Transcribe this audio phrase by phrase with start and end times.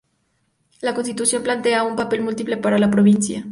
[0.81, 3.45] La Constitución plantea un papel múltiple para la Provincia.